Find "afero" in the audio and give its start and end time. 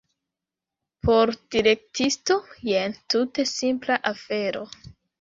4.17-4.69